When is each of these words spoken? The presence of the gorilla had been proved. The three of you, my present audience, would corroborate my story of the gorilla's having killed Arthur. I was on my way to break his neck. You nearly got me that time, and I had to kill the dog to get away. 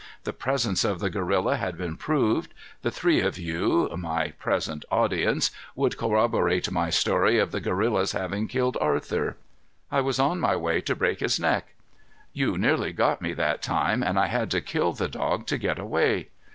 The 0.23 0.33
presence 0.33 0.83
of 0.83 0.99
the 0.99 1.11
gorilla 1.11 1.57
had 1.57 1.77
been 1.77 1.95
proved. 1.95 2.55
The 2.81 2.89
three 2.89 3.19
of 3.21 3.37
you, 3.37 3.87
my 3.95 4.29
present 4.31 4.83
audience, 4.89 5.51
would 5.75 5.95
corroborate 5.95 6.71
my 6.71 6.89
story 6.89 7.37
of 7.37 7.51
the 7.51 7.61
gorilla's 7.61 8.13
having 8.13 8.47
killed 8.47 8.79
Arthur. 8.81 9.37
I 9.91 10.01
was 10.01 10.17
on 10.17 10.39
my 10.39 10.55
way 10.55 10.81
to 10.81 10.95
break 10.95 11.19
his 11.19 11.39
neck. 11.39 11.75
You 12.33 12.57
nearly 12.57 12.93
got 12.93 13.21
me 13.21 13.33
that 13.33 13.61
time, 13.61 14.01
and 14.01 14.17
I 14.17 14.25
had 14.25 14.49
to 14.49 14.59
kill 14.61 14.91
the 14.93 15.07
dog 15.07 15.45
to 15.45 15.59
get 15.59 15.77
away. 15.77 16.29